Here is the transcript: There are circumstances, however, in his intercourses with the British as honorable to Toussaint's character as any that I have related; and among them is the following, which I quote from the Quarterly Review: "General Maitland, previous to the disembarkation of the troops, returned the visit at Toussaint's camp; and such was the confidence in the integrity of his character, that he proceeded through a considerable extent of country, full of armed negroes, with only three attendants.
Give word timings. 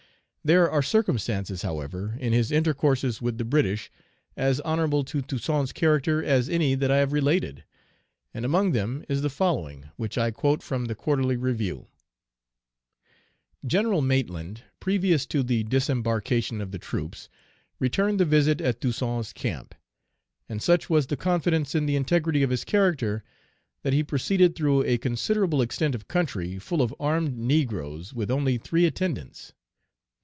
There 0.43 0.71
are 0.71 0.81
circumstances, 0.81 1.61
however, 1.61 2.17
in 2.19 2.33
his 2.33 2.51
intercourses 2.51 3.21
with 3.21 3.37
the 3.37 3.45
British 3.45 3.91
as 4.35 4.59
honorable 4.61 5.03
to 5.03 5.21
Toussaint's 5.21 5.71
character 5.71 6.23
as 6.23 6.49
any 6.49 6.73
that 6.73 6.89
I 6.89 6.97
have 6.97 7.13
related; 7.13 7.63
and 8.33 8.43
among 8.43 8.71
them 8.71 9.05
is 9.07 9.21
the 9.21 9.29
following, 9.29 9.89
which 9.97 10.17
I 10.17 10.31
quote 10.31 10.63
from 10.63 10.85
the 10.85 10.95
Quarterly 10.95 11.37
Review: 11.37 11.85
"General 13.67 14.01
Maitland, 14.01 14.63
previous 14.79 15.27
to 15.27 15.43
the 15.43 15.61
disembarkation 15.63 16.59
of 16.59 16.71
the 16.71 16.79
troops, 16.79 17.29
returned 17.77 18.19
the 18.19 18.25
visit 18.25 18.59
at 18.61 18.81
Toussaint's 18.81 19.33
camp; 19.33 19.75
and 20.49 20.59
such 20.59 20.89
was 20.89 21.05
the 21.05 21.15
confidence 21.17 21.75
in 21.75 21.85
the 21.85 21.95
integrity 21.95 22.41
of 22.41 22.49
his 22.49 22.63
character, 22.65 23.23
that 23.83 23.93
he 23.93 24.01
proceeded 24.03 24.55
through 24.55 24.81
a 24.85 24.97
considerable 24.97 25.61
extent 25.61 25.93
of 25.93 26.07
country, 26.07 26.57
full 26.57 26.81
of 26.81 26.95
armed 26.99 27.37
negroes, 27.37 28.11
with 28.15 28.31
only 28.31 28.57
three 28.57 28.87
attendants. 28.87 29.53